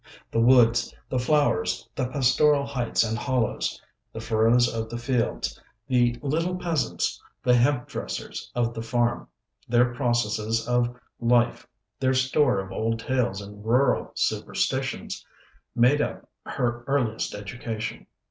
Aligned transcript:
The 0.31 0.39
woods, 0.39 0.95
the 1.09 1.19
flowers, 1.19 1.87
the 1.93 2.07
pastoral 2.07 2.65
heights 2.65 3.03
and 3.03 3.15
hollows, 3.15 3.79
the 4.11 4.19
furrows 4.19 4.67
of 4.67 4.89
the 4.89 4.97
fields, 4.97 5.61
the 5.85 6.17
little 6.23 6.55
peasants, 6.55 7.21
the 7.43 7.53
hemp 7.53 7.87
dressers 7.87 8.49
of 8.55 8.73
the 8.73 8.81
farm, 8.81 9.27
their 9.69 9.93
processes 9.93 10.67
of 10.67 10.95
life, 11.19 11.67
their 11.99 12.15
store 12.15 12.59
of 12.59 12.71
old 12.71 12.97
tales 12.97 13.41
and 13.43 13.63
rural 13.63 14.09
superstitions 14.15 15.23
made 15.75 16.01
up 16.01 16.27
her 16.47 16.83
earliest 16.87 17.35
education. 17.35 18.07